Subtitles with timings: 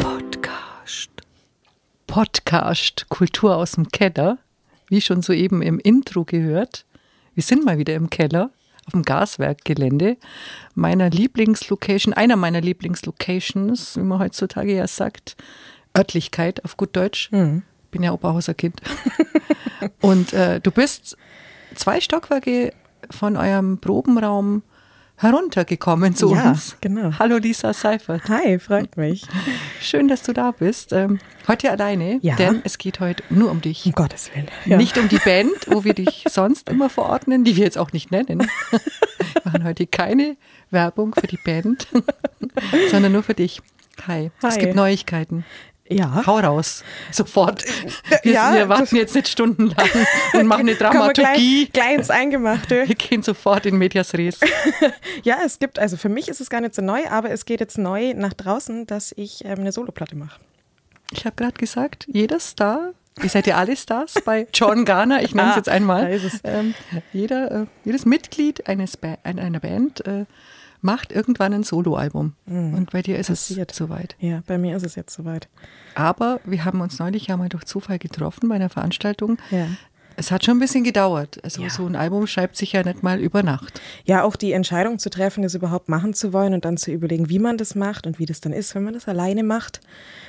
[0.00, 1.10] Podcast.
[2.06, 4.38] Podcast Kultur aus dem Keller.
[4.88, 6.84] Wie schon soeben im Intro gehört.
[7.34, 8.50] Wir sind mal wieder im Keller
[8.86, 10.18] auf dem Gaswerkgelände
[10.74, 15.36] meiner Lieblingslocation, einer meiner Lieblingslocations, wie man heutzutage ja sagt,
[15.96, 17.32] Örtlichkeit auf gut Deutsch.
[17.32, 17.62] Mhm.
[17.90, 18.82] Bin ja Oberhauser Kind.
[20.02, 21.16] Und äh, du bist
[21.74, 22.74] zwei Stockwerke
[23.10, 24.62] von eurem Probenraum
[25.16, 26.76] heruntergekommen zu ja, uns.
[26.80, 27.12] genau.
[27.18, 28.28] Hallo Lisa Seifert.
[28.28, 29.24] Hi, freut mich.
[29.80, 30.92] Schön, dass du da bist.
[30.92, 32.34] Ähm, heute alleine, Ja.
[32.36, 33.86] denn es geht heute nur um dich.
[33.86, 34.48] Um Gottes Willen.
[34.64, 34.76] Ja.
[34.76, 38.10] Nicht um die Band, wo wir dich sonst immer verordnen, die wir jetzt auch nicht
[38.10, 38.40] nennen.
[38.70, 38.80] Wir
[39.44, 40.36] machen heute keine
[40.70, 41.86] Werbung für die Band,
[42.90, 43.60] sondern nur für dich.
[44.08, 44.30] Hi.
[44.42, 44.60] Es Hi.
[44.60, 45.44] gibt Neuigkeiten.
[45.88, 46.22] Ja.
[46.26, 46.82] Hau raus.
[47.10, 47.62] Sofort.
[48.22, 49.86] Wir, Ja, wir warten jetzt nicht stundenlang
[50.32, 51.66] und machen eine Dramaturgie.
[51.66, 52.84] gleich, gleich ins Eingemachte.
[52.88, 54.40] Wir gehen sofort in Medias Res.
[55.24, 57.60] Ja, es gibt, also für mich ist es gar nicht so neu, aber es geht
[57.60, 60.40] jetzt neu nach draußen, dass ich ähm, eine Soloplatte mache.
[61.12, 65.34] Ich habe gerade gesagt, jeder Star, ihr seid ja alle Stars bei John Garner, ich
[65.34, 66.20] nenne es Ah, jetzt einmal.
[66.44, 66.74] Ähm,
[67.12, 70.24] jeder, äh, jedes Mitglied eines ba ein- einer Band äh,
[70.84, 72.34] macht irgendwann ein Soloalbum.
[72.46, 73.34] Und bei dir ist Mhm.
[73.34, 73.70] Passiert.
[73.72, 74.16] es soweit.
[74.20, 75.48] Ja, bei mir ist es jetzt soweit.
[75.94, 79.38] Aber wir haben uns neulich ja mal durch Zufall getroffen bei einer Veranstaltung.
[79.50, 79.66] Ja.
[80.16, 81.42] Es hat schon ein bisschen gedauert.
[81.42, 81.70] Also Ja.
[81.70, 83.80] so ein Album schreibt sich ja nicht mal über Nacht.
[84.04, 87.28] Ja, auch die Entscheidung zu treffen, das überhaupt machen zu wollen und dann zu überlegen,
[87.28, 89.80] wie man das macht und wie das dann ist, wenn man das alleine macht.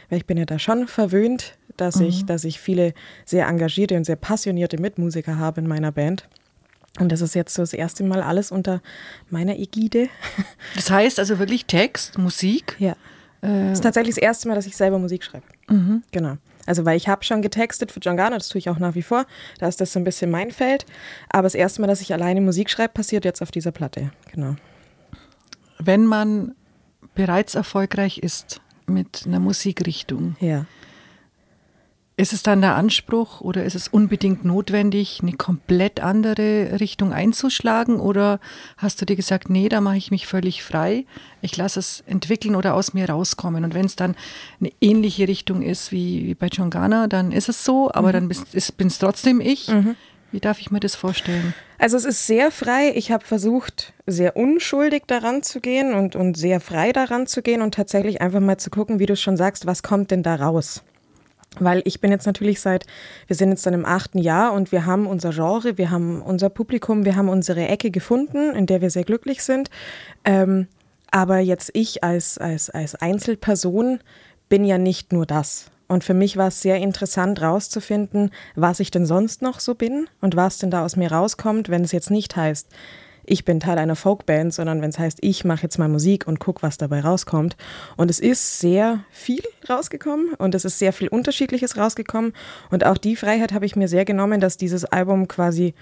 [0.10, 2.94] Weil ich bin ja da schon verwöhnt, dass, ich, dass ich viele
[3.26, 6.28] sehr engagierte und sehr passionierte Mitmusiker habe in meiner Band.
[7.00, 8.82] Und das ist jetzt so das erste Mal alles unter
[9.30, 10.10] meiner Ägide.
[10.76, 12.76] Das heißt also wirklich Text, Musik.
[12.80, 12.96] Ja.
[13.42, 15.46] Das ist tatsächlich das erste Mal, dass ich selber Musik schreibe.
[16.12, 16.38] Genau.
[16.66, 19.04] Also, weil ich habe schon getextet für John Garner, das tue ich auch nach wie
[19.04, 19.26] vor.
[19.60, 20.86] Da ist das so ein bisschen mein Feld.
[21.30, 24.12] Aber das erste Mal, dass ich alleine Musik schreibe, passiert jetzt auf dieser Platte.
[24.32, 24.56] Genau.
[25.78, 26.56] Wenn man
[27.14, 30.66] bereits erfolgreich ist mit einer Musikrichtung, Ja.
[32.18, 38.00] Ist es dann der Anspruch oder ist es unbedingt notwendig, eine komplett andere Richtung einzuschlagen?
[38.00, 38.40] Oder
[38.78, 41.06] hast du dir gesagt, nee, da mache ich mich völlig frei,
[41.42, 43.66] ich lasse es entwickeln oder aus mir rauskommen?
[43.66, 44.16] Und wenn es dann
[44.62, 48.30] eine ähnliche Richtung ist wie, wie bei John Garner, dann ist es so, aber dann
[48.30, 49.70] bin es trotzdem ich.
[50.32, 51.54] Wie darf ich mir das vorstellen?
[51.80, 52.94] Also es ist sehr frei.
[52.96, 57.62] Ich habe versucht, sehr unschuldig daran zu gehen und, und sehr frei daran zu gehen
[57.62, 60.82] und tatsächlich einfach mal zu gucken, wie du schon sagst, was kommt denn da raus?
[61.60, 62.86] Weil ich bin jetzt natürlich seit,
[63.28, 66.50] wir sind jetzt dann im achten Jahr und wir haben unser Genre, wir haben unser
[66.50, 69.70] Publikum, wir haben unsere Ecke gefunden, in der wir sehr glücklich sind.
[70.24, 70.68] Ähm,
[71.12, 74.00] aber jetzt ich als, als, als Einzelperson
[74.50, 75.72] bin ja nicht nur das.
[75.88, 80.08] Und für mich war es sehr interessant rauszufinden, was ich denn sonst noch so bin
[80.20, 82.68] und was denn da aus mir rauskommt, wenn es jetzt nicht heißt,
[83.28, 86.40] ich bin Teil einer Folkband, sondern wenn es heißt, ich mache jetzt mal Musik und
[86.40, 87.56] guck, was dabei rauskommt.
[87.98, 92.34] Und es ist sehr viel rausgekommen und es ist sehr viel Unterschiedliches rausgekommen.
[92.72, 95.74] Und auch die Freiheit habe ich mir sehr genommen, dass dieses Album quasi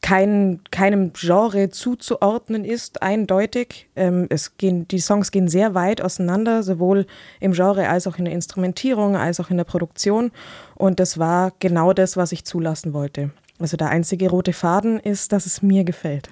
[0.00, 3.88] kein, keinem Genre zuzuordnen ist, eindeutig.
[3.96, 7.06] Ähm, es gehen, die Songs gehen sehr weit auseinander, sowohl
[7.40, 10.30] im Genre als auch in der Instrumentierung, als auch in der Produktion.
[10.74, 13.30] Und das war genau das, was ich zulassen wollte.
[13.58, 16.28] Also der einzige rote Faden ist, dass es mir gefällt.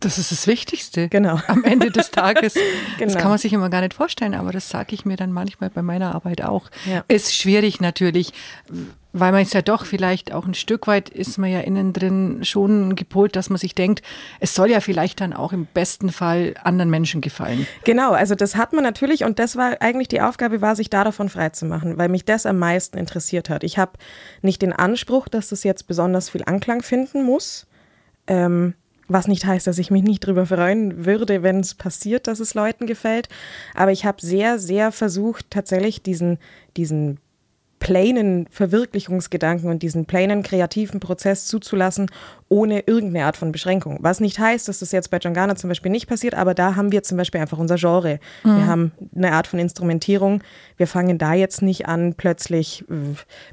[0.00, 1.08] Das ist das Wichtigste.
[1.10, 1.38] Genau.
[1.46, 2.54] Am Ende des Tages.
[2.54, 2.62] Das
[2.98, 3.14] Genau.
[3.20, 5.82] kann man sich immer gar nicht vorstellen, aber das sage ich mir dann manchmal bei
[5.82, 6.70] meiner Arbeit auch.
[6.86, 7.04] Ja.
[7.08, 8.32] Ist schwierig natürlich,
[9.12, 12.44] weil man es ja doch vielleicht auch ein Stück weit ist man ja innen drin
[12.44, 14.02] schon gepolt, dass man sich denkt,
[14.38, 17.66] es soll ja vielleicht dann auch im besten Fall anderen Menschen gefallen.
[17.84, 21.04] Genau, also das hat man natürlich und das war eigentlich die Aufgabe, war sich da
[21.04, 23.64] davon frei zu machen, weil mich das am meisten interessiert hat.
[23.64, 23.92] Ich habe
[24.42, 27.66] nicht den Anspruch, dass das jetzt besonders viel Anklang finden muss.
[28.26, 28.74] Ähm,
[29.12, 32.54] was nicht heißt, dass ich mich nicht drüber freuen würde, wenn es passiert, dass es
[32.54, 33.28] Leuten gefällt.
[33.74, 36.38] Aber ich habe sehr, sehr versucht, tatsächlich diesen,
[36.76, 37.18] diesen
[37.80, 42.10] plainen Verwirklichungsgedanken und diesen plainen kreativen Prozess zuzulassen,
[42.48, 43.98] ohne irgendeine Art von Beschränkung.
[44.00, 46.76] Was nicht heißt, dass das jetzt bei John Garner zum Beispiel nicht passiert, aber da
[46.76, 48.20] haben wir zum Beispiel einfach unser Genre.
[48.44, 50.42] Wir haben eine Art von Instrumentierung.
[50.76, 52.94] Wir fangen da jetzt nicht an, plötzlich äh,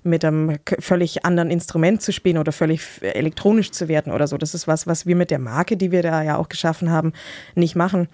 [0.03, 4.37] mit einem völlig anderen Instrument zu spielen oder völlig elektronisch zu werden oder so.
[4.37, 7.13] Das ist was, was wir mit der Marke, die wir da ja auch geschaffen haben,
[7.55, 8.09] nicht machen.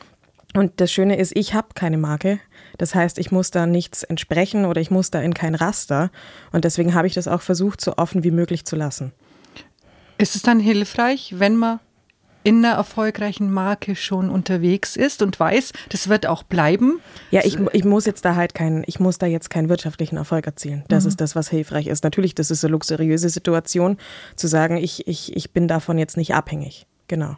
[0.54, 2.40] Und das Schöne ist, ich habe keine Marke.
[2.78, 6.12] Das heißt, ich muss da nichts entsprechen oder ich muss da in kein Raster.
[6.52, 9.12] Und deswegen habe ich das auch versucht, so offen wie möglich zu lassen.
[10.18, 11.80] Ist es dann hilfreich, wenn man
[12.44, 17.00] in einer erfolgreichen Marke schon unterwegs ist und weiß, das wird auch bleiben?
[17.32, 20.46] Ja, ich, ich muss jetzt da halt keinen, ich muss da jetzt keinen wirtschaftlichen Erfolg
[20.46, 20.84] erzielen.
[20.90, 22.04] Das ist das, was hilfreich ist.
[22.04, 23.98] Natürlich, das ist eine luxuriöse Situation,
[24.36, 26.86] zu sagen, ich, ich, ich bin davon jetzt nicht abhängig.
[27.08, 27.38] Genau.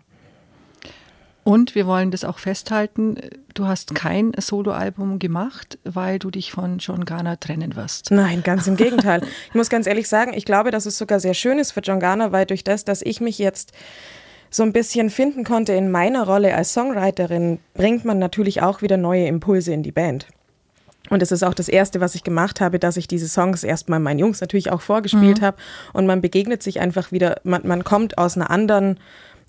[1.46, 3.18] Und wir wollen das auch festhalten,
[3.54, 8.10] du hast kein Soloalbum gemacht, weil du dich von John Garner trennen wirst.
[8.10, 9.22] Nein, ganz im Gegenteil.
[9.50, 12.00] ich muss ganz ehrlich sagen, ich glaube, dass es sogar sehr schön ist für John
[12.00, 13.74] Garner, weil durch das, dass ich mich jetzt
[14.50, 18.98] so ein bisschen finden konnte in meiner Rolle als Songwriterin, bringt man natürlich auch wieder
[18.98, 20.26] neue Impulse in die Band.
[21.12, 24.00] Und es ist auch das Erste, was ich gemacht habe, dass ich diese Songs erstmal
[24.00, 25.46] meinen Jungs natürlich auch vorgespielt mhm.
[25.46, 25.58] habe.
[25.94, 28.98] Und man begegnet sich einfach wieder, man, man kommt aus einer anderen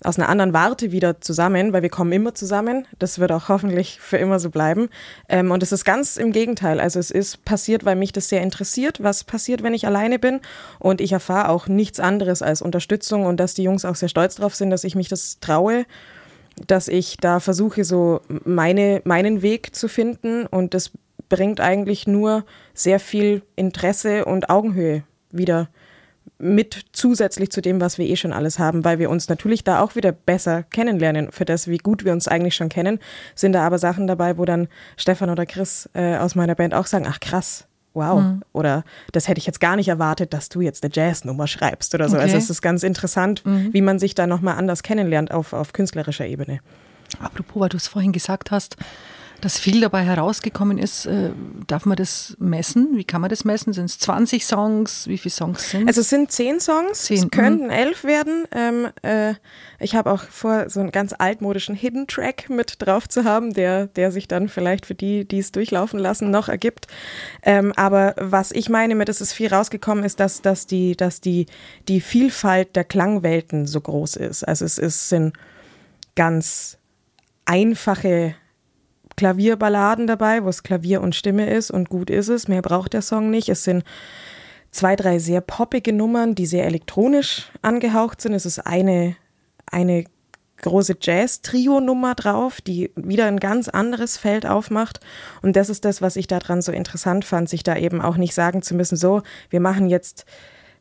[0.03, 2.85] aus einer anderen Warte wieder zusammen, weil wir kommen immer zusammen.
[2.99, 4.89] Das wird auch hoffentlich für immer so bleiben.
[5.27, 6.79] Ähm, und es ist ganz im Gegenteil.
[6.79, 10.39] Also es ist passiert, weil mich das sehr interessiert, was passiert, wenn ich alleine bin.
[10.79, 14.35] Und ich erfahre auch nichts anderes als Unterstützung und dass die Jungs auch sehr stolz
[14.35, 15.85] drauf sind, dass ich mich das traue,
[16.67, 20.45] dass ich da versuche, so meine, meinen Weg zu finden.
[20.45, 20.91] Und das
[21.27, 25.69] bringt eigentlich nur sehr viel Interesse und Augenhöhe wieder
[26.37, 29.81] mit zusätzlich zu dem, was wir eh schon alles haben, weil wir uns natürlich da
[29.81, 31.31] auch wieder besser kennenlernen.
[31.31, 32.99] Für das, wie gut wir uns eigentlich schon kennen,
[33.35, 36.85] sind da aber Sachen dabei, wo dann Stefan oder Chris äh, aus meiner Band auch
[36.85, 38.21] sagen, ach krass, wow.
[38.21, 38.41] Mhm.
[38.53, 42.07] Oder das hätte ich jetzt gar nicht erwartet, dass du jetzt eine Jazznummer schreibst oder
[42.07, 42.15] so.
[42.15, 42.33] Also okay.
[42.35, 43.73] Also es ist ganz interessant, mhm.
[43.73, 46.59] wie man sich da nochmal anders kennenlernt auf, auf künstlerischer Ebene.
[47.19, 48.77] Apropos, weil du es vorhin gesagt hast,
[49.41, 51.05] dass viel dabei herausgekommen ist.
[51.05, 51.31] Äh,
[51.67, 52.97] darf man das messen?
[52.97, 53.73] Wie kann man das messen?
[53.73, 55.07] Sind es 20 Songs?
[55.07, 55.87] Wie viele Songs sind es?
[55.87, 57.17] Also es sind 10 Songs, zehn.
[57.17, 57.71] es könnten mhm.
[57.71, 58.45] 11 werden.
[58.51, 59.35] Ähm, äh,
[59.79, 63.87] ich habe auch vor, so einen ganz altmodischen Hidden Track mit drauf zu haben, der,
[63.87, 66.87] der sich dann vielleicht für die, die es durchlaufen lassen, noch ergibt.
[67.43, 71.21] Ähm, aber was ich meine mit, es ist viel rausgekommen, ist, dass, dass, die, dass
[71.21, 71.45] die,
[71.87, 74.43] die Vielfalt der Klangwelten so groß ist.
[74.43, 75.33] Also es ist, sind
[76.15, 76.77] ganz
[77.45, 78.35] einfache
[79.17, 82.47] Klavierballaden dabei, wo es Klavier und Stimme ist und gut ist es.
[82.47, 83.49] Mehr braucht der Song nicht.
[83.49, 83.83] Es sind
[84.71, 88.33] zwei, drei sehr poppige Nummern, die sehr elektronisch angehaucht sind.
[88.33, 89.15] Es ist eine,
[89.69, 90.05] eine
[90.61, 94.99] große Jazz-Trio-Nummer drauf, die wieder ein ganz anderes Feld aufmacht.
[95.41, 98.33] Und das ist das, was ich daran so interessant fand, sich da eben auch nicht
[98.33, 100.25] sagen zu müssen, so, wir machen jetzt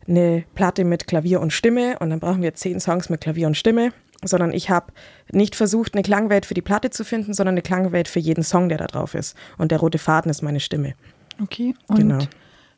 [0.07, 3.57] eine Platte mit Klavier und Stimme und dann brauchen wir zehn Songs mit Klavier und
[3.57, 3.93] Stimme
[4.25, 4.93] sondern ich habe
[5.31, 8.69] nicht versucht, eine Klangwelt für die Platte zu finden, sondern eine Klangwelt für jeden Song,
[8.69, 9.37] der da drauf ist.
[9.59, 10.95] Und der rote Faden ist meine Stimme.
[11.43, 12.19] Okay, und genau.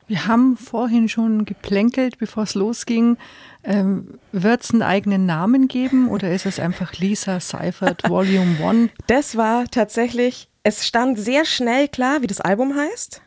[0.07, 3.17] wir haben vorhin schon geplänkelt, bevor es losging.
[3.63, 8.91] Ähm, Wird es einen eigenen Namen geben oder ist es einfach Lisa Seifert Volume 1?
[9.07, 13.23] Das war tatsächlich, es stand sehr schnell klar, wie das Album heißt.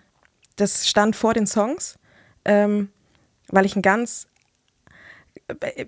[0.57, 1.97] Das stand vor den Songs,
[2.43, 2.89] ähm,
[3.47, 4.27] weil ich ein ganz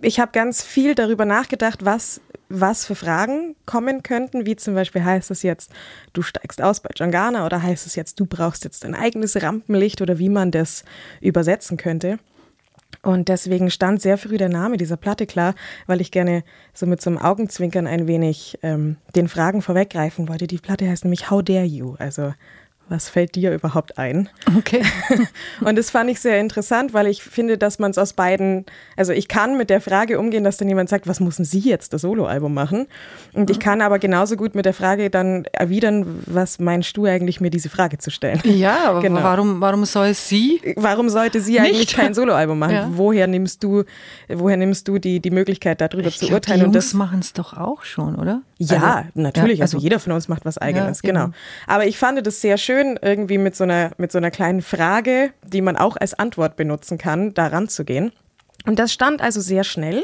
[0.01, 5.03] ich habe ganz viel darüber nachgedacht, was, was für Fragen kommen könnten, wie zum Beispiel
[5.03, 5.71] heißt es jetzt,
[6.13, 10.01] du steigst aus bei Jangana oder heißt es jetzt, du brauchst jetzt ein eigenes Rampenlicht
[10.01, 10.83] oder wie man das
[11.21, 12.19] übersetzen könnte.
[13.01, 15.55] Und deswegen stand sehr früh der Name dieser Platte klar,
[15.87, 16.43] weil ich gerne
[16.73, 20.47] so mit so einem Augenzwinkern ein wenig ähm, den Fragen vorweggreifen wollte.
[20.47, 21.95] Die Platte heißt nämlich How Dare You?
[21.99, 22.33] Also
[22.93, 24.29] was fällt dir überhaupt ein?
[24.55, 24.83] Okay.
[25.61, 29.13] und das fand ich sehr interessant, weil ich finde, dass man es aus beiden, also
[29.13, 32.01] ich kann mit der Frage umgehen, dass dann jemand sagt, was müssen Sie jetzt das
[32.01, 32.85] Soloalbum machen?
[33.33, 37.41] Und ich kann aber genauso gut mit der Frage dann erwidern, was meinst du eigentlich,
[37.41, 38.39] mir diese Frage zu stellen?
[38.43, 39.23] Ja, aber genau.
[39.23, 40.61] warum, warum soll sie?
[40.75, 41.95] Warum sollte sie eigentlich Nicht?
[41.95, 42.75] kein Soloalbum machen?
[42.75, 42.89] Ja.
[42.93, 43.83] Woher nimmst du,
[44.29, 46.59] woher nimmst du die, die Möglichkeit, darüber ich zu glaub, urteilen?
[46.59, 48.43] Die Jungs machen es doch auch schon, oder?
[48.59, 49.57] Ja, also, natürlich.
[49.57, 51.29] Ja, also, also, jeder von uns macht was Eigenes, ja, genau.
[51.65, 55.31] Aber ich fand das sehr schön, irgendwie mit so, einer, mit so einer kleinen Frage,
[55.43, 58.11] die man auch als Antwort benutzen kann, da ranzugehen.
[58.65, 60.03] Und das stand also sehr schnell.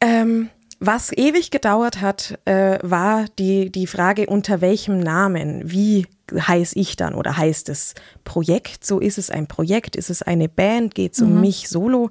[0.00, 0.50] Ähm,
[0.80, 6.96] was ewig gedauert hat, äh, war die, die Frage, unter welchem Namen, wie heiße ich
[6.96, 8.84] dann oder heißt es Projekt?
[8.84, 11.40] So ist es ein Projekt, ist es eine Band, geht es um mhm.
[11.40, 12.10] mich solo?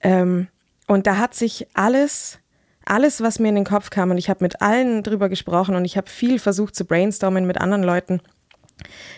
[0.00, 0.48] Ähm,
[0.86, 2.38] und da hat sich alles
[2.84, 5.84] alles, was mir in den Kopf kam und ich habe mit allen drüber gesprochen und
[5.84, 8.20] ich habe viel versucht zu brainstormen mit anderen Leuten.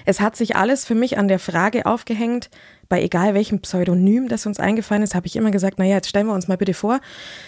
[0.05, 2.51] Es hat sich alles für mich an der Frage aufgehängt,
[2.89, 6.27] bei egal welchem Pseudonym, das uns eingefallen ist, habe ich immer gesagt, naja, jetzt stellen
[6.27, 7.01] wir uns mal bitte vor,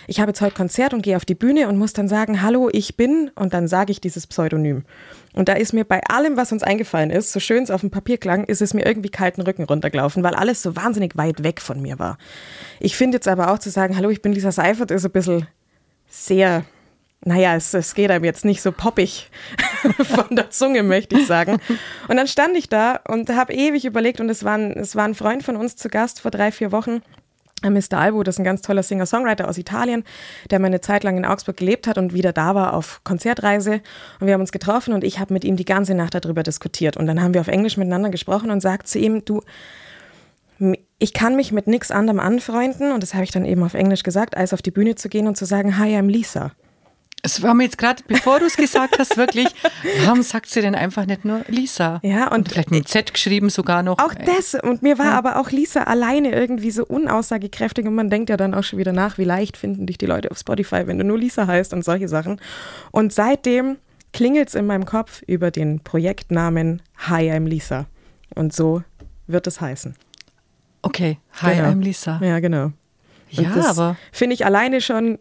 [0.06, 2.68] ich habe jetzt heute Konzert und gehe auf die Bühne und muss dann sagen, hallo,
[2.72, 4.84] ich bin, und dann sage ich dieses Pseudonym.
[5.34, 7.90] Und da ist mir bei allem, was uns eingefallen ist, so schön es auf dem
[7.90, 11.60] Papier klang, ist es mir irgendwie kalten Rücken runtergelaufen, weil alles so wahnsinnig weit weg
[11.60, 12.18] von mir war.
[12.80, 15.46] Ich finde jetzt aber auch zu sagen, hallo, ich bin Lisa Seifert, ist ein bisschen
[16.08, 16.64] sehr,
[17.24, 19.30] naja, es, es geht einem jetzt nicht so poppig
[20.04, 21.58] von der Zunge, möchte ich sagen.
[22.08, 25.04] Und dann stand ich da und habe ewig überlegt und es war, ein, es war
[25.04, 27.02] ein Freund von uns zu Gast vor drei, vier Wochen.
[27.62, 27.98] Äh, Mr.
[27.98, 30.04] Albo, das ist ein ganz toller Singer-Songwriter aus Italien,
[30.50, 33.80] der mal eine Zeit lang in Augsburg gelebt hat und wieder da war auf Konzertreise.
[34.20, 36.96] Und wir haben uns getroffen und ich habe mit ihm die ganze Nacht darüber diskutiert.
[36.96, 39.42] Und dann haben wir auf Englisch miteinander gesprochen und sagt zu ihm, du,
[40.98, 44.02] ich kann mich mit nichts anderem anfreunden, und das habe ich dann eben auf Englisch
[44.02, 46.52] gesagt, als auf die Bühne zu gehen und zu sagen, Hi, I'm Lisa.
[47.22, 49.48] Es war mir jetzt gerade, bevor du es gesagt hast, wirklich,
[50.04, 52.00] warum sagt sie denn einfach nicht nur Lisa?
[52.02, 53.98] Ja, und, und vielleicht mit Z geschrieben sogar noch.
[53.98, 54.54] Auch das.
[54.54, 55.18] Und mir war ja.
[55.18, 58.92] aber auch Lisa alleine irgendwie so unaussagekräftig und man denkt ja dann auch schon wieder
[58.92, 61.84] nach, wie leicht finden dich die Leute auf Spotify, wenn du nur Lisa heißt und
[61.84, 62.40] solche Sachen.
[62.92, 63.78] Und seitdem
[64.12, 67.86] klingelt es in meinem Kopf über den Projektnamen Hi, I'm Lisa.
[68.34, 68.82] Und so
[69.26, 69.96] wird es heißen.
[70.82, 71.68] Okay, Hi, genau.
[71.68, 72.20] I'm Lisa.
[72.22, 72.72] Ja, genau.
[73.36, 73.96] Und ja, aber.
[74.12, 75.18] Finde ich alleine schon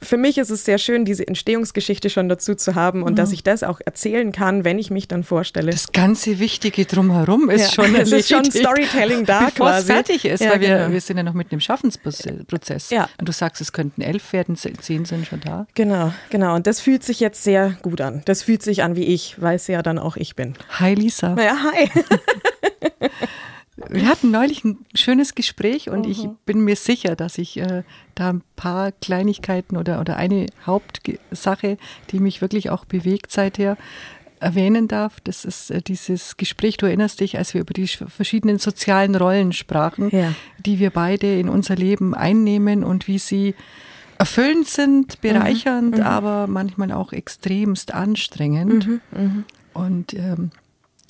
[0.00, 3.16] für mich ist es sehr schön, diese Entstehungsgeschichte schon dazu zu haben und mhm.
[3.16, 5.70] dass ich das auch erzählen kann, wenn ich mich dann vorstelle.
[5.70, 9.80] Das ganze Wichtige drumherum ist ja, schon es ist schon Storytelling da Bevor quasi.
[9.80, 10.92] es fertig ist, ja, weil wir, genau.
[10.92, 12.90] wir sind ja noch mit dem Schaffensprozess.
[12.90, 13.08] Ja.
[13.18, 15.66] Und du sagst, es könnten elf werden, zehn sind schon da.
[15.74, 16.54] Genau, genau.
[16.54, 18.22] Und das fühlt sich jetzt sehr gut an.
[18.24, 20.54] Das fühlt sich an wie ich, weil es ja dann auch ich bin.
[20.78, 21.36] Hi Lisa.
[21.38, 21.90] Ja, hi.
[23.88, 26.10] Wir hatten neulich ein schönes Gespräch und mhm.
[26.10, 31.78] ich bin mir sicher, dass ich äh, da ein paar Kleinigkeiten oder, oder eine Hauptsache,
[32.10, 33.76] die mich wirklich auch bewegt seither,
[34.40, 35.20] erwähnen darf.
[35.20, 39.52] Das ist äh, dieses Gespräch, du erinnerst dich, als wir über die verschiedenen sozialen Rollen
[39.52, 40.34] sprachen, ja.
[40.58, 43.54] die wir beide in unser Leben einnehmen und wie sie
[44.18, 46.00] erfüllend sind, bereichernd, mhm.
[46.00, 46.06] mhm.
[46.06, 48.86] aber manchmal auch extremst anstrengend.
[48.86, 49.00] Mhm.
[49.12, 49.44] mhm.
[49.74, 50.50] Und ähm,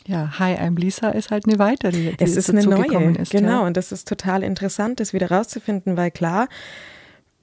[0.09, 3.61] ja, Hi, I'm Lisa ist halt eine weitere, die es ist eine neue, ist, genau.
[3.61, 3.67] Ja.
[3.67, 6.49] Und das ist total interessant, das wieder rauszufinden, weil klar,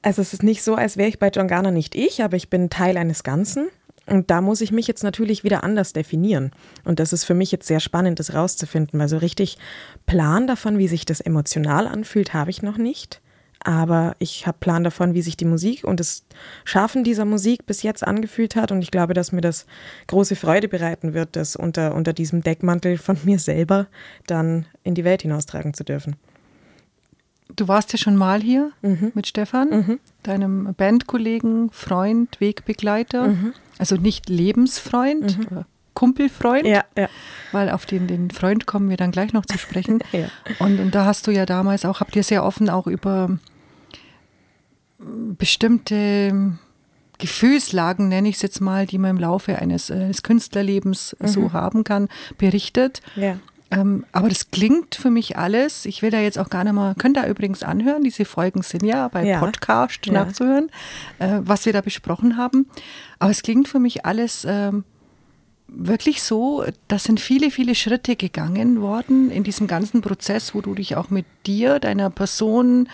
[0.01, 2.49] also es ist nicht so, als wäre ich bei John Garner nicht ich, aber ich
[2.49, 3.67] bin Teil eines Ganzen.
[4.07, 6.51] Und da muss ich mich jetzt natürlich wieder anders definieren.
[6.83, 9.57] Und das ist für mich jetzt sehr spannend, das rauszufinden, weil so richtig
[10.05, 13.21] Plan davon, wie sich das emotional anfühlt, habe ich noch nicht
[13.65, 16.23] aber ich habe Plan davon, wie sich die Musik und das
[16.65, 19.65] Schaffen dieser Musik bis jetzt angefühlt hat und ich glaube, dass mir das
[20.05, 23.87] große Freude bereiten wird, das unter, unter diesem Deckmantel von mir selber
[24.27, 26.15] dann in die Welt hinaustragen zu dürfen.
[27.55, 29.11] Du warst ja schon mal hier mhm.
[29.15, 29.99] mit Stefan, mhm.
[30.21, 33.53] deinem Bandkollegen, Freund, Wegbegleiter, mhm.
[33.79, 35.65] also nicht Lebensfreund, mhm.
[35.95, 37.09] Kumpelfreund, ja, ja.
[37.51, 40.03] weil auf den, den Freund kommen wir dann gleich noch zu sprechen.
[40.11, 40.27] ja.
[40.59, 43.39] und, und da hast du ja damals auch, habt ihr sehr offen auch über
[44.97, 46.57] bestimmte
[47.17, 51.27] Gefühlslagen, nenne ich es jetzt mal, die man im Laufe eines, eines Künstlerlebens mhm.
[51.27, 53.01] so haben kann, berichtet.
[53.15, 53.37] Ja.
[53.71, 56.93] Ähm, aber das klingt für mich alles, ich will da jetzt auch gar nicht mal,
[56.95, 59.39] könnt ihr übrigens anhören, diese Folgen sind ja bei ja.
[59.39, 60.13] Podcast ja.
[60.13, 60.69] nachzuhören,
[61.17, 62.69] äh, was wir da besprochen haben.
[63.17, 64.83] Aber es klingt für mich alles ähm,
[65.67, 70.75] wirklich so, da sind viele, viele Schritte gegangen worden in diesem ganzen Prozess, wo du
[70.75, 72.87] dich auch mit dir, deiner Person,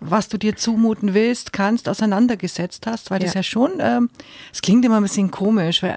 [0.00, 3.26] was du dir zumuten willst, kannst, auseinandergesetzt hast, weil ja.
[3.26, 4.10] das ja schon, ähm,
[4.52, 5.96] es ähm, klingt immer ein bisschen komisch, weil,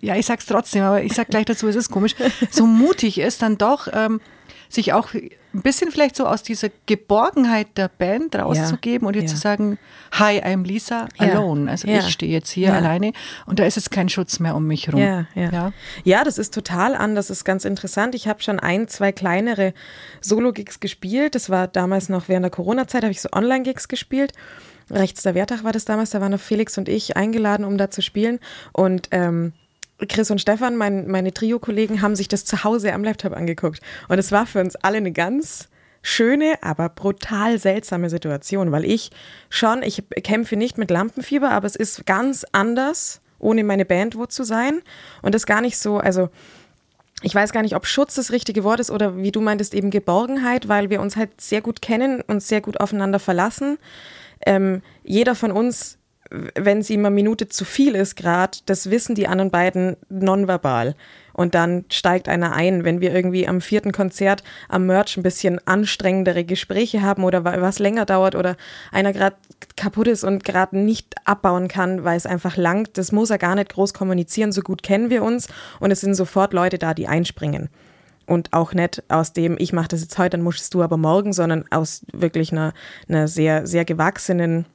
[0.00, 2.14] ja, ich sag's trotzdem, aber ich sag gleich dazu, es ist komisch,
[2.50, 4.20] so mutig ist dann doch, ähm,
[4.68, 5.08] sich auch
[5.52, 9.34] ein bisschen vielleicht so aus dieser Geborgenheit der Band rauszugeben ja, und jetzt ja.
[9.34, 9.78] zu sagen,
[10.12, 11.64] hi, I'm Lisa alone.
[11.64, 13.12] Ja, also ich stehe jetzt hier alleine
[13.46, 15.00] und da ist jetzt kein Schutz mehr um mich rum.
[15.00, 15.72] Ja, ja.
[16.04, 16.24] ja.
[16.24, 18.14] das ist total anders, das ist ganz interessant.
[18.14, 19.74] Ich habe schon ein, zwei kleinere
[20.20, 21.34] Solo-Gigs gespielt.
[21.34, 24.32] Das war damals noch während der Corona-Zeit, habe ich so Online-Gigs gespielt.
[24.90, 27.90] Rechts der Wertach war das damals, da waren noch Felix und ich eingeladen, um da
[27.90, 28.40] zu spielen.
[28.72, 29.52] Und ähm,
[30.08, 33.80] Chris und Stefan, mein, meine Trio-Kollegen, haben sich das zu Hause am Laptop angeguckt.
[34.08, 35.68] Und es war für uns alle eine ganz
[36.02, 39.10] schöne, aber brutal seltsame Situation, weil ich
[39.50, 44.26] schon, ich kämpfe nicht mit Lampenfieber, aber es ist ganz anders, ohne meine Band wo
[44.26, 44.80] zu sein.
[45.22, 46.30] Und das gar nicht so, also
[47.22, 49.90] ich weiß gar nicht, ob Schutz das richtige Wort ist oder wie du meintest, eben
[49.90, 53.78] Geborgenheit, weil wir uns halt sehr gut kennen und sehr gut aufeinander verlassen.
[54.46, 55.98] Ähm, jeder von uns
[56.30, 60.94] wenn sie eine Minute zu viel ist gerade, das wissen die anderen beiden nonverbal.
[61.32, 65.60] Und dann steigt einer ein, wenn wir irgendwie am vierten Konzert am Merch ein bisschen
[65.66, 68.56] anstrengendere Gespräche haben oder was länger dauert oder
[68.92, 69.36] einer gerade
[69.76, 72.98] kaputt ist und gerade nicht abbauen kann, weil es einfach langt.
[72.98, 75.48] Das muss er gar nicht groß kommunizieren, so gut kennen wir uns
[75.80, 77.70] und es sind sofort Leute da, die einspringen
[78.26, 81.32] und auch nicht aus dem, ich mache das jetzt heute, dann musst du aber morgen,
[81.32, 82.74] sondern aus wirklich einer,
[83.08, 84.66] einer sehr, sehr gewachsenen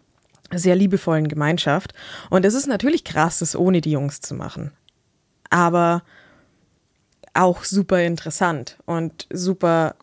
[0.53, 1.93] sehr liebevollen Gemeinschaft.
[2.29, 4.71] Und es ist natürlich krass, das ohne die Jungs zu machen.
[5.49, 6.03] Aber
[7.33, 9.95] auch super interessant und super,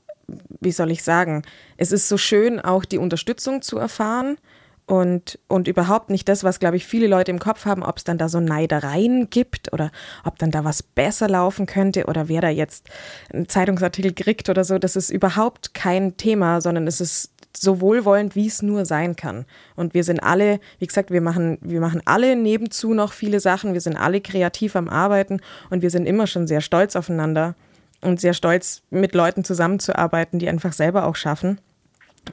[0.60, 1.42] wie soll ich sagen,
[1.76, 4.36] es ist so schön, auch die Unterstützung zu erfahren
[4.86, 8.04] und, und überhaupt nicht das, was, glaube ich, viele Leute im Kopf haben, ob es
[8.04, 9.90] dann da so Neidereien gibt oder
[10.24, 12.88] ob dann da was besser laufen könnte oder wer da jetzt
[13.32, 14.78] einen Zeitungsartikel kriegt oder so.
[14.78, 19.44] Das ist überhaupt kein Thema, sondern es ist so wohlwollend, wie es nur sein kann.
[19.76, 23.72] Und wir sind alle, wie gesagt, wir machen, wir machen alle nebenzu noch viele Sachen,
[23.74, 25.40] wir sind alle kreativ am Arbeiten
[25.70, 27.54] und wir sind immer schon sehr stolz aufeinander
[28.00, 31.60] und sehr stolz, mit Leuten zusammenzuarbeiten, die einfach selber auch schaffen.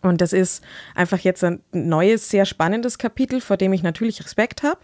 [0.02, 0.64] Und das ist
[0.96, 4.80] einfach jetzt ein neues, sehr spannendes Kapitel, vor dem ich natürlich Respekt habe.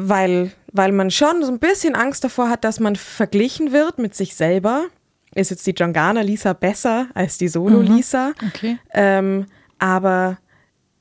[0.00, 4.14] weil, weil man schon so ein bisschen Angst davor hat, dass man verglichen wird mit
[4.14, 4.86] sich selber.
[5.34, 8.28] Ist jetzt die John Garner Lisa besser als die Solo Lisa?
[8.40, 8.48] Mhm.
[8.48, 8.78] Okay.
[8.92, 9.46] Ähm,
[9.78, 10.38] aber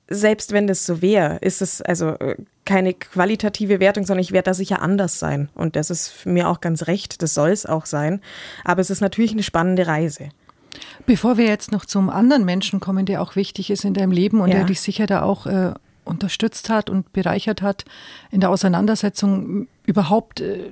[0.09, 4.51] selbst wenn das so wäre, ist es also äh, keine qualitative Wertung, sondern ich werde
[4.51, 5.49] da sicher anders sein.
[5.53, 8.21] Und das ist mir auch ganz recht, das soll es auch sein.
[8.63, 10.29] Aber es ist natürlich eine spannende Reise.
[11.05, 14.41] Bevor wir jetzt noch zum anderen Menschen kommen, der auch wichtig ist in deinem Leben
[14.41, 14.57] und Ja.
[14.57, 15.73] der dich sicher da auch äh,
[16.05, 17.85] unterstützt hat und bereichert hat,
[18.31, 20.71] in der Auseinandersetzung überhaupt äh,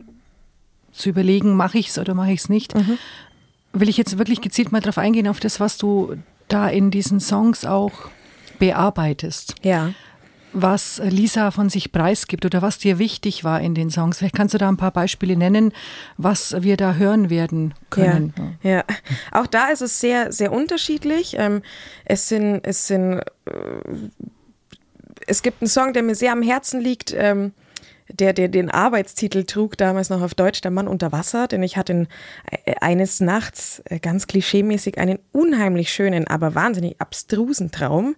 [0.91, 2.73] zu überlegen, mache ich es oder mache ich es nicht,
[3.79, 6.15] will ich jetzt wirklich gezielt mal darauf eingehen, auf das, was du
[6.47, 7.91] da in diesen Songs auch
[8.59, 9.55] bearbeitest.
[9.63, 9.93] Ja.
[10.57, 14.19] was Lisa von sich preisgibt oder was dir wichtig war in den Songs.
[14.19, 15.73] Vielleicht kannst du da ein paar Beispiele nennen,
[16.17, 18.33] was wir da hören werden können.
[18.63, 18.83] Ja, ja.
[19.33, 21.35] Auch da ist es sehr, sehr unterschiedlich.
[21.37, 21.61] Ähm,
[22.05, 23.21] es sind, es sind, äh,
[25.27, 27.51] es gibt einen Song, der mir sehr am Herzen liegt, ähm,
[28.09, 31.77] der, der den Arbeitstitel trug, damals noch auf Deutsch, Der Mann unter Wasser, denn ich
[31.77, 32.07] hatte in,
[32.65, 38.15] äh, eines Nachts äh, ganz klischeemäßig einen unheimlich schönen, aber wahnsinnig abstrusen Traum,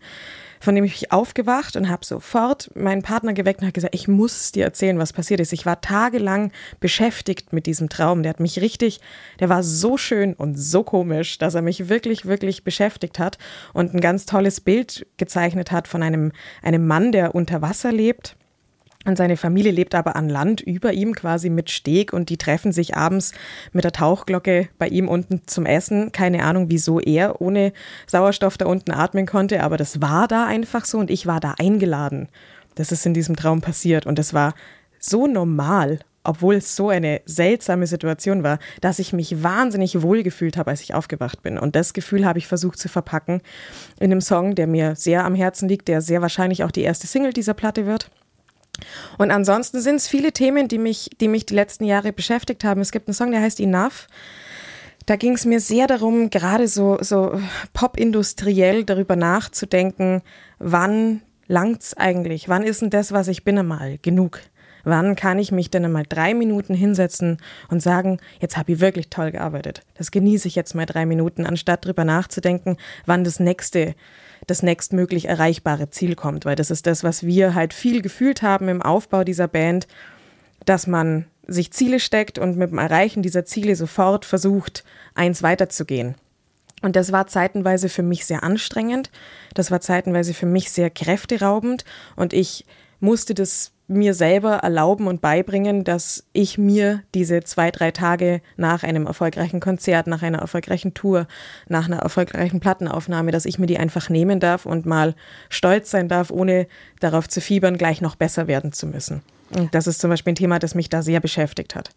[0.60, 4.52] von dem ich aufgewacht und habe sofort meinen Partner geweckt und habe gesagt, ich muss
[4.52, 5.54] dir erzählen, was passiert ist.
[5.54, 8.24] Ich war tagelang beschäftigt mit diesem Traum.
[8.24, 9.00] Der hat mich richtig,
[9.40, 13.38] der war so schön und so komisch, dass er mich wirklich, wirklich beschäftigt hat
[13.74, 18.36] und ein ganz tolles Bild gezeichnet hat von einem, einem Mann, der unter Wasser lebt.
[19.08, 22.74] Und seine Familie lebt aber an Land über ihm quasi mit Steg und die treffen
[22.74, 23.32] sich abends
[23.72, 26.12] mit der Tauchglocke bei ihm unten zum Essen.
[26.12, 27.72] Keine Ahnung, wieso er ohne
[28.06, 31.56] Sauerstoff da unten atmen konnte, aber das war da einfach so und ich war da
[31.58, 32.28] eingeladen.
[32.76, 34.54] Das ist in diesem Traum passiert und es war
[35.00, 40.58] so normal, obwohl es so eine seltsame Situation war, dass ich mich wahnsinnig wohl gefühlt
[40.58, 41.58] habe, als ich aufgewacht bin.
[41.58, 43.40] Und das Gefühl habe ich versucht zu verpacken
[44.02, 47.08] in einem Song, der mir sehr am Herzen liegt, der sehr wahrscheinlich auch die erste
[47.08, 48.12] Single dieser Platte wird.
[49.18, 52.82] Und ansonsten sind es viele Themen, die mich, die mich die letzten Jahre beschäftigt haben.
[52.82, 54.08] Es gibt einen Song, der heißt Enough.
[55.06, 57.40] Da ging es mir sehr darum, gerade so, so
[57.74, 60.22] popindustriell darüber nachzudenken,
[60.60, 62.50] wann langt's eigentlich?
[62.50, 64.42] Wann ist denn das, was ich bin, einmal genug?
[64.88, 69.10] Wann kann ich mich denn einmal drei Minuten hinsetzen und sagen, jetzt habe ich wirklich
[69.10, 69.82] toll gearbeitet.
[69.98, 73.96] Das genieße ich jetzt mal drei Minuten, anstatt drüber nachzudenken, wann das nächste,
[74.46, 76.46] das nächstmöglich erreichbare Ziel kommt.
[76.46, 79.90] Weil das ist das, was wir halt viel gefühlt haben im Aufbau dieser Band,
[80.64, 86.16] dass man sich Ziele steckt und mit dem Erreichen dieser Ziele sofort versucht, eins weiterzugehen.
[86.82, 89.12] Und das war zeitenweise für mich sehr anstrengend.
[89.54, 91.84] Das war zeitenweise für mich sehr kräfteraubend.
[92.16, 92.66] Und ich
[93.02, 98.84] musste das mir selber erlauben und beibringen, dass ich mir diese zwei, drei Tage nach
[98.84, 101.26] einem erfolgreichen Konzert, nach einer erfolgreichen Tour,
[101.70, 105.16] nach einer erfolgreichen Plattenaufnahme, dass ich mir die einfach nehmen darf und mal
[105.50, 106.68] stolz sein darf, ohne
[107.00, 109.22] darauf zu fiebern, gleich noch besser werden zu müssen.
[109.52, 111.92] Und das ist zum Beispiel ein Thema, das mich da sehr beschäftigt hat.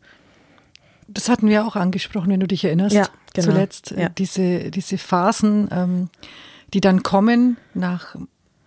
[1.08, 2.94] Das hatten wir auch angesprochen, wenn du dich erinnerst.
[2.94, 3.48] Ja, genau.
[3.48, 4.08] Zuletzt äh, Ja.
[4.10, 6.08] diese, diese Phasen, ähm,
[6.72, 8.14] die dann kommen nach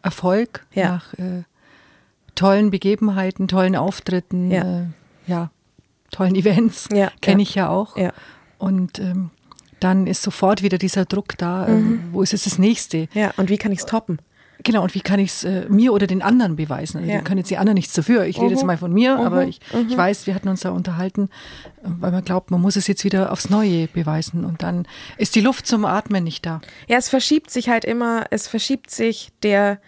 [0.01, 0.89] Erfolg, Ja.
[0.89, 1.43] nach äh,
[2.35, 4.61] tollen Begebenheiten, tollen Auftritten, Ja.
[4.81, 4.83] äh,
[5.27, 5.51] ja,
[6.11, 7.95] tollen Events, Ja, kenne ich ja auch.
[8.57, 9.29] Und ähm,
[9.79, 13.07] dann ist sofort wieder dieser Druck da, ähm, wo ist es das nächste?
[13.13, 14.19] Ja, und wie kann ich es toppen?
[14.65, 16.99] Genau, und wie kann ich es äh, mir oder den anderen beweisen?
[16.99, 17.17] Also Ja.
[17.17, 18.23] Da können jetzt die anderen nichts dafür.
[18.25, 18.67] Ich rede jetzt Mhm.
[18.67, 19.49] mal von mir, aber Mhm.
[19.49, 21.23] ich, ich weiß, wir hatten uns da unterhalten,
[21.83, 24.45] äh, weil man glaubt, man muss es jetzt wieder aufs Neue beweisen.
[24.45, 26.61] Und dann ist die Luft zum Atmen nicht da.
[26.87, 29.79] Ja, es verschiebt sich halt immer, es verschiebt sich der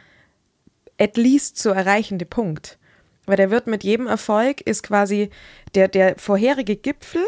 [0.98, 2.78] at least zu erreichende Punkt.
[3.26, 5.30] Weil der wird mit jedem Erfolg, ist quasi
[5.74, 7.24] der, der vorherige Gipfel,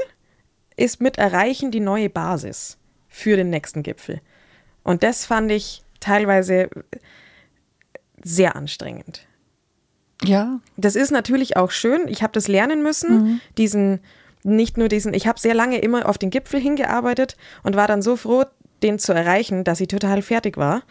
[0.75, 2.77] ist mit Erreichen die neue Basis
[3.09, 4.21] für den nächsten Gipfel.
[4.83, 6.69] Und das fand ich teilweise
[8.23, 9.27] sehr anstrengend.
[10.23, 12.07] Ja, Das ist natürlich auch schön.
[12.07, 13.99] Ich habe das lernen müssen, diesen,
[14.43, 18.01] nicht nur diesen, ich habe sehr lange immer auf den Gipfel hingearbeitet und war dann
[18.01, 18.45] so froh,
[18.83, 20.83] den zu erreichen, dass ich total fertig war.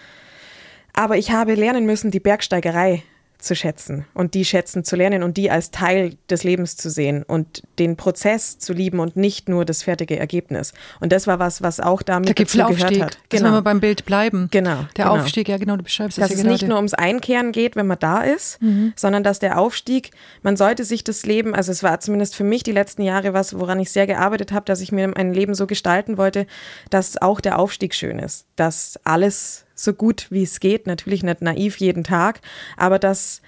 [0.96, 3.02] Aber ich habe lernen müssen, die Bergsteigerei
[3.38, 7.22] zu schätzen und die schätzen zu lernen und die als Teil des Lebens zu sehen
[7.22, 10.72] und den Prozess zu lieben und nicht nur das fertige Ergebnis.
[11.00, 13.18] Und das war was, was auch damit der dazu gehört hat.
[13.28, 14.48] Dass wir beim Bild bleiben.
[14.50, 15.16] Genau, Der genau.
[15.18, 16.70] Aufstieg, ja genau, du beschreibst dass das es ja nicht gerade.
[16.70, 18.59] nur ums Einkehren geht, wenn man da ist,
[18.96, 22.62] sondern dass der Aufstieg, man sollte sich das Leben, also es war zumindest für mich
[22.62, 25.66] die letzten Jahre was, woran ich sehr gearbeitet habe, dass ich mir mein Leben so
[25.66, 26.46] gestalten wollte,
[26.88, 31.43] dass auch der Aufstieg schön ist, dass alles so gut wie es geht, natürlich nicht
[31.43, 32.41] naiv jeden Tag,
[32.77, 33.43] aber dass,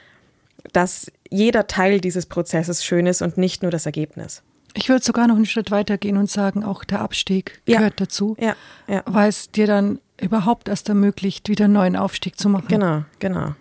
[0.73, 4.43] dass jeder Teil dieses Prozesses schön ist und nicht nur das Ergebnis.
[4.75, 7.79] Ich würde sogar noch einen Schritt weiter gehen und sagen, auch der Abstieg Ja.
[7.79, 8.55] gehört dazu, Ja,
[8.87, 9.03] ja.
[9.07, 12.69] weil es dir dann überhaupt erst ermöglicht, wieder einen neuen Aufstieg zu machen.
[12.69, 13.55] Genau, genau.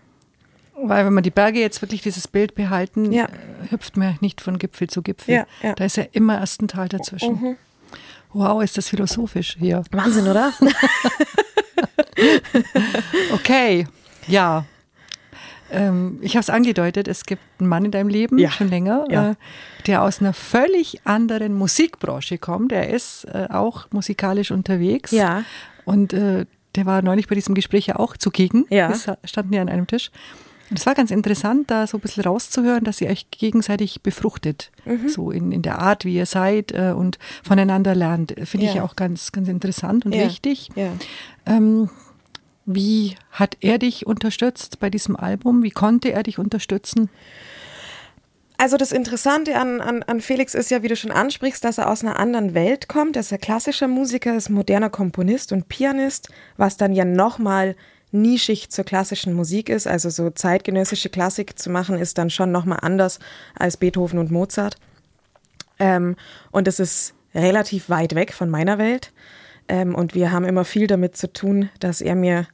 [0.80, 3.26] Weil wenn man die Berge jetzt wirklich dieses Bild behalten, Ja.
[3.26, 5.34] äh, hüpft man nicht von Gipfel zu Gipfel.
[5.36, 5.74] Ja, ja.
[5.74, 7.56] Da ist ja immer erst ein Tal dazwischen.
[8.34, 9.84] Wow, ist das philosophisch hier.
[9.92, 10.52] Wahnsinn, oder?
[13.34, 13.88] Okay,
[14.28, 14.66] ja.
[15.70, 19.06] Ähm, ich habe es angedeutet, es gibt einen Mann in deinem Leben, Ja, schon länger,
[19.10, 19.32] ja.
[19.32, 19.36] äh,
[19.86, 22.72] der aus einer völlig anderen Musikbranche kommt.
[22.72, 25.12] Er ist äh, auch musikalisch unterwegs.
[25.12, 25.44] Ja.
[25.84, 28.66] Und äh, der war neulich bei diesem Gespräch ja auch zugegen.
[28.70, 28.90] Ja.
[28.90, 30.12] Wir standen ja an einem Tisch.
[30.74, 34.72] Es war ganz interessant, da so ein bisschen rauszuhören, dass ihr euch gegenseitig befruchtet.
[34.86, 35.08] Mhm.
[35.08, 38.34] So in, in der Art, wie ihr seid äh, und voneinander lernt.
[38.44, 38.78] Finde ich Ja.
[38.78, 40.26] ja auch ganz, ganz interessant und Ja.
[40.26, 40.70] wichtig.
[40.76, 40.92] Ja.
[41.46, 41.90] Ähm,
[42.66, 45.64] wie hat er dich unterstützt bei diesem Album?
[45.64, 47.10] Wie konnte er dich unterstützen?
[48.58, 51.90] Also das Interessante an, an, an Felix ist ja, wie du schon ansprichst, dass er
[51.92, 53.16] aus einer anderen Welt kommt.
[53.16, 57.76] Er ist ein klassischer Musiker, ist moderner Komponist und Pianist, was dann ja nochmal
[58.12, 59.88] nischig zur klassischen Musik ist.
[59.88, 63.20] Also so zeitgenössische Klassik zu machen, ist dann schon nochmal anders
[63.56, 64.78] als Beethoven und Mozart.
[65.80, 66.16] Ähm,
[66.52, 69.12] und es ist relativ weit weg von meiner Welt.
[69.68, 72.48] Ähm, und wir haben immer viel damit zu tun, dass er mir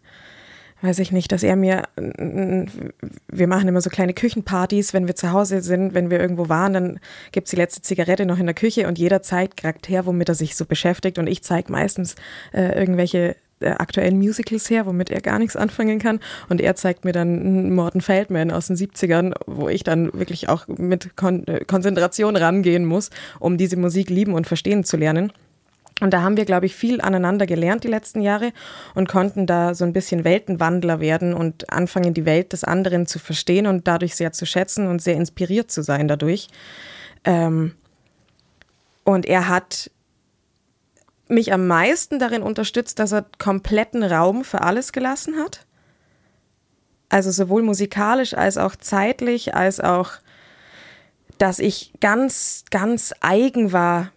[0.83, 5.31] weiß ich nicht, dass er mir, wir machen immer so kleine Küchenpartys, wenn wir zu
[5.31, 6.99] Hause sind, wenn wir irgendwo waren, dann
[7.31, 10.57] gibt's die letzte Zigarette noch in der Küche und jeder zeigt Charakter, womit er sich
[10.57, 12.15] so beschäftigt und ich zeige meistens
[12.51, 17.12] äh, irgendwelche aktuellen Musicals her, womit er gar nichts anfangen kann und er zeigt mir
[17.12, 22.36] dann Morton Feldman aus den 70ern, wo ich dann wirklich auch mit Kon äh, Konzentration
[22.36, 25.32] rangehen muss, um diese Musik lieben und verstehen zu lernen.
[26.02, 28.52] Und da haben wir, glaube ich, viel aneinander gelernt die letzten Jahre
[28.95, 33.19] und konnten da so ein bisschen Weltenwandler werden und anfangen, die Welt des anderen zu
[33.19, 36.47] verstehen und dadurch sehr zu schätzen und sehr inspiriert zu sein dadurch.
[37.23, 37.73] Ähm
[39.06, 39.91] und er hat
[41.33, 45.65] mich am meisten darin unterstützt, dass er kompletten Raum für alles gelassen hat.
[47.09, 50.11] Also sowohl musikalisch als auch zeitlich, als auch,
[51.37, 54.11] dass ich ganz, ganz eigen war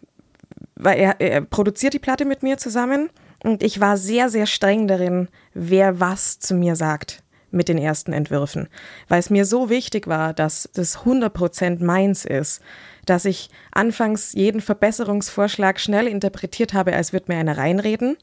[0.77, 3.11] weil er, er produziert die Platte mit mir zusammen
[3.43, 8.13] und ich war sehr, sehr streng darin, wer was zu mir sagt mit den ersten
[8.13, 8.69] Entwürfen,
[9.09, 12.61] weil es mir so wichtig war, dass das 100% meins ist,
[13.07, 18.17] dass ich anfangs jeden Verbesserungsvorschlag schnell interpretiert habe, als würde mir einer reinreden.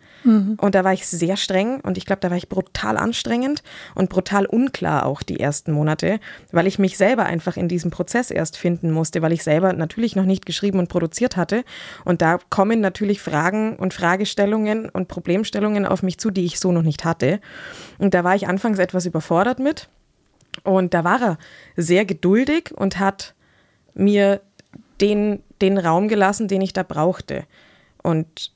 [0.57, 3.63] Und da war ich sehr streng und ich glaube, da war ich brutal anstrengend
[3.95, 6.19] und brutal unklar auch die ersten Monate,
[6.51, 10.15] weil ich mich selber einfach in diesem Prozess erst finden musste, weil ich selber natürlich
[10.15, 11.63] noch nicht geschrieben und produziert hatte.
[12.05, 16.71] Und da kommen natürlich Fragen und Fragestellungen und Problemstellungen auf mich zu, die ich so
[16.71, 17.39] noch nicht hatte.
[17.97, 19.89] Und da war ich anfangs etwas überfordert mit.
[20.63, 21.37] Und da war er
[21.75, 23.33] sehr geduldig und hat
[23.95, 24.41] mir
[25.03, 27.43] den, den Raum gelassen, den ich da brauchte.
[28.01, 28.51] Und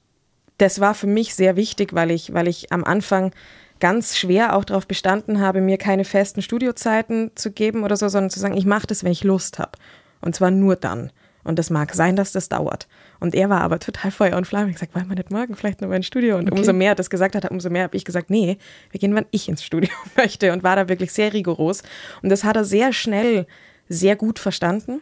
[0.58, 3.32] das war für mich sehr wichtig, weil ich, weil ich am Anfang
[3.80, 8.32] ganz schwer auch darauf bestanden habe, mir keine festen Studiozeiten zu geben oder so, sondern
[8.32, 9.74] zu sagen, ich mache das, wenn ich Lust habe.
[10.22, 11.12] Und zwar nur dann.
[11.44, 12.88] Und das mag sein, dass das dauert.
[13.20, 14.70] Und er war aber total Feuer und Flamme.
[14.70, 16.38] Ich gesagt, wollen wir nicht morgen vielleicht noch mal ins Studio?
[16.38, 16.60] Und Okay.
[16.60, 18.58] umso mehr er das gesagt hat, umso mehr habe ich gesagt, nee,
[18.92, 20.52] wir gehen, wann ich ins Studio möchte.
[20.52, 21.84] Und war da wirklich sehr rigoros.
[22.22, 23.46] Und das hat er sehr schnell,
[23.88, 25.02] sehr gut verstanden.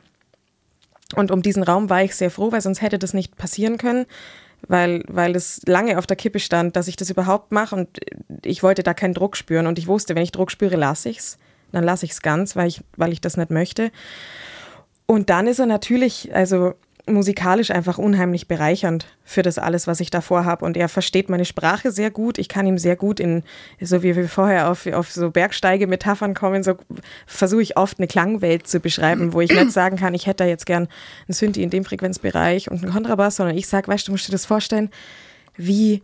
[1.14, 4.06] Und um diesen Raum war ich sehr froh, weil sonst hätte das nicht passieren können,
[4.68, 8.00] weil, weil es lange auf der Kippe stand, dass ich das überhaupt mache und
[8.44, 11.38] ich wollte da keinen Druck spüren und ich wusste, wenn ich Druck spüre, lasse ich's.
[11.72, 13.92] Dann lasse ich's ganz, weil ich, weil ich das nicht möchte.
[15.06, 16.74] Und dann ist er natürlich, also
[17.08, 20.66] musikalisch einfach unheimlich bereichernd für das alles, was ich davor habe.
[20.66, 22.38] Und er versteht meine Sprache sehr gut.
[22.38, 23.44] Ich kann ihm sehr gut in,
[23.80, 26.76] so wie wir vorher auf, auf so Bergsteige-Metaphern kommen, so
[27.28, 30.46] versuche ich oft eine Klangwelt zu beschreiben, wo ich nicht sagen kann, ich hätte da
[30.46, 30.88] jetzt gern
[31.28, 34.34] ein Synthi in dem Frequenzbereich und einen Kontrabass, sondern ich sage, weißt du, musst dir
[34.34, 34.90] das vorstellen,
[35.58, 36.02] wie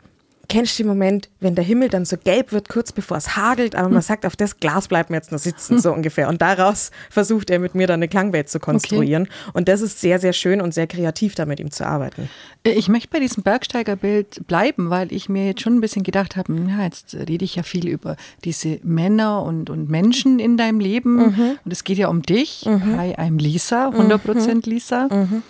[0.52, 3.74] kennst du den Moment, wenn der Himmel dann so gelb wird, kurz bevor es hagelt,
[3.74, 6.28] aber man sagt, auf das Glas bleibt mir jetzt nur sitzen, so ungefähr.
[6.28, 9.30] Und daraus versucht er mit mir dann eine Klangwelt zu konstruieren.
[9.54, 12.30] Und das ist sehr, sehr schön und sehr kreativ, da mit ihm zu arbeiten.
[12.64, 16.54] Ich möchte bei diesem Bergsteigerbild bleiben, weil ich mir jetzt schon ein bisschen gedacht habe,
[16.54, 21.16] ja, jetzt rede ich ja viel über diese Männer und, und Menschen in deinem Leben.
[21.16, 21.60] Mhm.
[21.64, 22.66] Und es geht ja um dich.
[22.66, 25.08] Hi, I'm Lisa, 100% Lisa.
[25.10, 25.44] Mhm.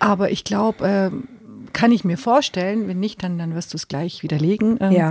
[0.00, 1.28] Aber ich glaube, ähm,
[1.74, 5.10] kann ich mir vorstellen, wenn nicht, dann, dann wirst du es gleich widerlegen, ähm, Ja.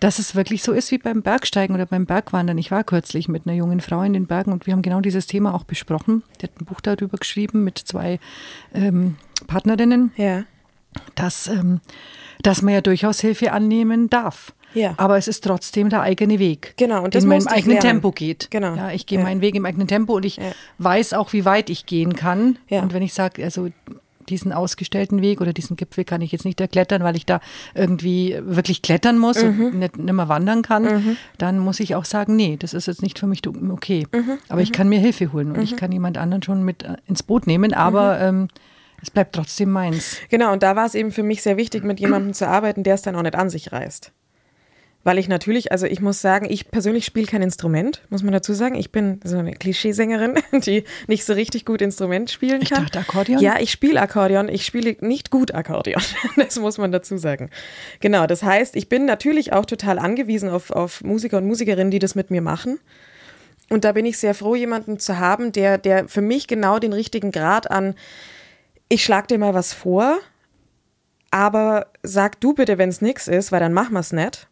[0.00, 2.58] dass es wirklich so ist wie beim Bergsteigen oder beim Bergwandern.
[2.58, 5.26] Ich war kürzlich mit einer jungen Frau in den Bergen und wir haben genau dieses
[5.28, 6.24] Thema auch besprochen.
[6.40, 8.18] Die hat ein Buch darüber geschrieben mit zwei
[8.74, 9.14] ähm,
[9.46, 10.42] Partnerinnen Ja.
[11.14, 11.80] dass, ähm,
[12.42, 14.52] dass man ja durchaus Hilfe annehmen darf.
[14.74, 14.94] Ja.
[14.98, 17.64] Aber es ist trotzdem der eigene Weg, Genau, und das den man im musste ich
[17.64, 17.90] eigenen lernen.
[18.00, 18.48] Tempo geht.
[18.50, 18.74] Genau.
[18.74, 19.24] Ja, ich gehe Ja.
[19.24, 20.52] meinen Weg im eigenen Tempo und ich Ja.
[20.78, 22.58] weiß auch, wie weit ich gehen kann.
[22.68, 22.82] Ja.
[22.82, 23.70] Und wenn ich sage, also
[24.28, 27.40] diesen ausgestellten Weg oder diesen Gipfel kann ich jetzt nicht erklettern, weil ich da
[27.74, 29.64] irgendwie wirklich klettern muss Mhm.
[29.66, 33.02] und nicht, nicht mehr wandern kann, dann muss ich auch sagen, nee, das ist jetzt
[33.02, 34.06] nicht für mich okay.
[34.14, 34.38] Mhm.
[34.48, 37.22] Aber ich kann mir Hilfe holen und ich kann jemand anderen schon mit äh, ins
[37.22, 38.40] Boot nehmen, aber Mhm.
[38.42, 38.48] ähm,
[39.02, 40.16] es bleibt trotzdem meins.
[40.28, 42.94] Genau, und da war es eben für mich sehr wichtig, mit jemandem zu arbeiten, der
[42.94, 44.12] es dann auch nicht an sich reißt.
[45.08, 48.52] Weil ich natürlich, also ich muss sagen, ich persönlich spiele kein Instrument, muss man dazu
[48.52, 48.74] sagen.
[48.74, 50.34] Ich bin so eine Klischeesängerin,
[50.66, 52.82] die nicht so richtig gut Instrument spielen Ich kann.
[52.82, 53.40] dachte Akkordeon?
[53.40, 54.50] Ja, ich spiele Akkordeon.
[54.50, 56.02] Ich spiele nicht gut Akkordeon.
[56.36, 57.48] Das muss man dazu sagen.
[58.00, 62.00] Genau, das heißt, ich bin natürlich auch total angewiesen auf, auf Musiker und Musikerinnen, die
[62.00, 62.78] das mit mir machen.
[63.70, 66.92] Und da bin ich sehr froh, jemanden zu haben, der, der für mich genau den
[66.92, 67.94] richtigen Grad an,
[68.90, 70.18] ich schlag dir mal was vor,
[71.30, 74.48] aber sag du bitte, wenn es nix ist, weil dann machen wir es nicht.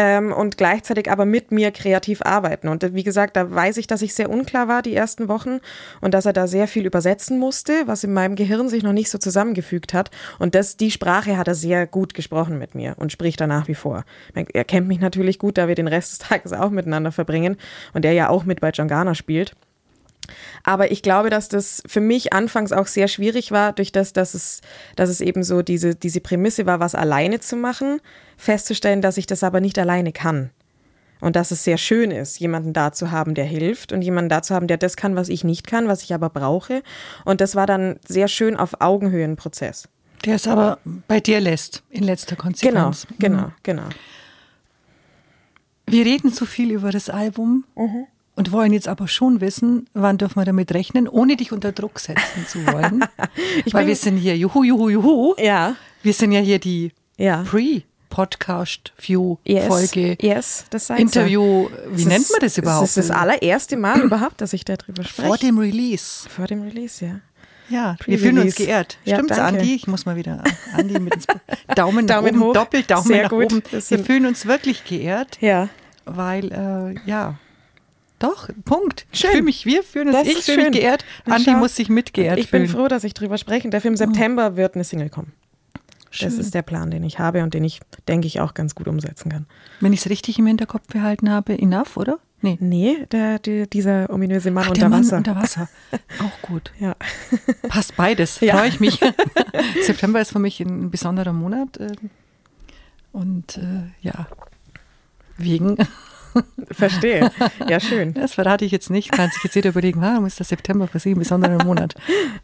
[0.00, 2.68] Ähm, und gleichzeitig aber mit mir kreativ arbeiten.
[2.68, 5.58] Und äh, wie gesagt, da weiß ich, dass ich sehr unklar war die ersten Wochen
[6.00, 9.10] und dass er da sehr viel übersetzen musste, was in meinem Gehirn sich noch nicht
[9.10, 10.12] so zusammengefügt hat.
[10.38, 13.66] Und das, die Sprache hat er sehr gut gesprochen mit mir und spricht da nach
[13.66, 14.04] wie vor.
[14.34, 17.56] Er kennt mich natürlich gut, da wir den Rest des Tages auch miteinander verbringen
[17.92, 19.56] und er ja auch mit bei Jangana spielt.
[20.64, 24.34] Aber ich glaube, dass das für mich anfangs auch sehr schwierig war, durch das, dass
[24.34, 24.60] es,
[24.96, 28.00] dass es eben so diese, diese Prämisse war, was alleine zu machen,
[28.36, 30.50] festzustellen, dass ich das aber nicht alleine kann.
[31.20, 34.40] Und dass es sehr schön ist, jemanden da zu haben, der hilft und jemanden da
[34.40, 36.82] zu haben, der das kann, was ich nicht kann, was ich aber brauche.
[37.24, 39.88] Und das war dann sehr schön auf Augenhöhe ein Prozess.
[40.24, 42.44] Der es aber bei dir lässt, in letzter Genau,
[42.84, 43.06] Konsequenz.
[43.18, 43.88] genau, genau.
[45.86, 47.64] Wir reden zu viel über das Album
[48.38, 51.98] und wollen jetzt aber schon wissen, wann dürfen wir damit rechnen, ohne dich unter Druck
[51.98, 53.04] setzen zu wollen.
[53.72, 55.34] Weil wir sind hier, juhu, juhu, juhu.
[55.38, 55.74] Ja,
[56.04, 57.42] Wir sind ja hier die ja.
[57.42, 60.10] Pre-Podcast-View-Folge.
[60.10, 62.84] Yes, yes, das seid Interview, wie nennt man das überhaupt?
[62.84, 65.26] Es ist das allererste Mal überhaupt, dass ich darüber spreche.
[65.28, 66.28] Vor dem Release.
[66.28, 67.16] Vor dem Release, ja.
[67.68, 68.98] Ja, wir fühlen uns geehrt.
[69.04, 69.58] Ja, Stimmt's, danke.
[69.60, 69.74] Andi?
[69.74, 70.42] Ich muss mal wieder
[70.74, 71.26] Andi mit ins
[71.74, 72.52] Daumen nach Daumen oben, hoch.
[72.54, 73.52] doppelt Daumen Sehr nach gut.
[73.52, 73.62] oben.
[73.72, 75.68] Das Wir fühlen uns wirklich geehrt, Ja.
[76.06, 77.34] weil, äh, ja,
[78.18, 79.06] doch, Punkt.
[79.12, 79.30] Ich Schön.
[79.30, 80.72] fühle mich, wir fühlen uns, Das ich fühle mich schön.
[80.72, 82.76] geehrt, Andi muss sich mitgeehrt Ich bin fühlen.
[82.76, 83.84] froh, dass ich drüber sprechen darf.
[83.84, 85.32] Im September wird eine Single kommen.
[86.10, 86.40] Das Schön.
[86.40, 89.30] ist der Plan, den ich habe und den ich, denke ich, auch ganz gut umsetzen
[89.30, 89.46] kann.
[89.80, 92.18] Wenn ich es richtig im Hinterkopf behalten habe, enough, oder?
[92.40, 92.56] Nee.
[92.60, 95.16] Nee, der, der, dieser ominöse Mann Ach, unter der Mann Wasser.
[95.18, 95.68] unter Wasser.
[96.20, 96.72] Auch gut.
[96.78, 96.96] ja.
[97.68, 98.40] Passt beides.
[98.40, 98.56] Ja.
[98.56, 98.98] Freue ich mich.
[99.82, 101.78] September ist für mich ein besonderer Monat.
[101.78, 102.10] ähm,
[103.12, 104.28] Und äh, ja,
[105.36, 105.76] wegen,
[106.70, 107.30] Verstehe.
[107.68, 108.14] Ja, schön.
[108.14, 110.98] das verrate ich jetzt nicht, kann sich jetzt jeder überlegen, warum ist der September für
[110.98, 111.94] Sie ein besonderer Monat?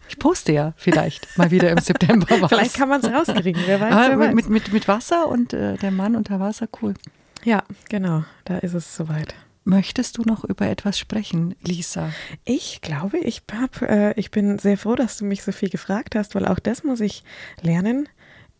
[0.08, 2.50] Ich poste ja vielleicht mal wieder im September was.
[2.50, 3.62] Vielleicht kann man es rauskriegen.
[3.66, 4.34] Wer weiß, Aber wer weiß.
[4.34, 6.94] mit, mit, mit Wasser und äh, der Mann unter Wasser, cool.
[7.44, 8.24] Ja, genau.
[8.44, 9.34] Da ist es soweit.
[9.66, 12.10] Möchtest du noch über etwas sprechen, Lisa?
[12.44, 16.14] Ich glaube, ich, hab, äh, ich bin sehr froh, dass du mich so viel gefragt
[16.14, 17.24] hast, weil auch das muss ich
[17.62, 18.08] lernen,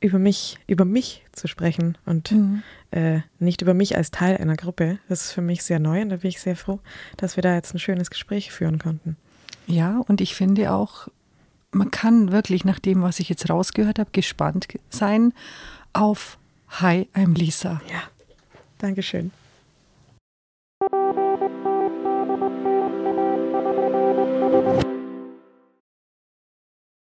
[0.04, 2.62] über mich, über mich zu sprechen und Mhm.
[2.90, 4.98] äh, nicht über mich als Teil einer Gruppe.
[5.08, 6.78] Das ist für mich sehr neu und da bin ich sehr froh,
[7.16, 9.16] dass wir da jetzt ein schönes Gespräch führen konnten.
[9.66, 11.08] Ja, und ich finde auch,
[11.72, 15.32] man kann wirklich nach dem, was ich jetzt rausgehört habe, gespannt sein
[15.94, 16.38] auf
[16.68, 17.80] Hi, I'm Lisa.
[17.90, 18.02] Ja,
[18.78, 19.30] Dankeschön.